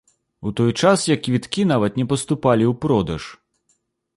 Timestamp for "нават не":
1.73-2.05